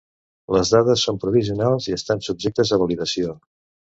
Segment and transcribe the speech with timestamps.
[0.53, 3.37] Les dades són provisionals i estan subjectes a validació.